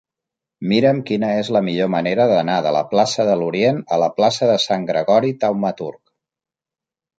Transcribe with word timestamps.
Mira'm 0.69 1.01
quina 1.09 1.29
és 1.41 1.51
la 1.55 1.61
millor 1.67 1.91
manera 1.97 2.25
d'anar 2.31 2.55
de 2.69 2.73
la 2.77 2.81
plaça 2.95 3.27
de 3.29 3.37
l'Orient 3.43 3.83
a 3.97 4.01
la 4.07 4.09
plaça 4.17 4.51
de 4.55 4.59
Sant 4.67 4.91
Gregori 4.91 5.33
Taumaturg. 5.47 6.03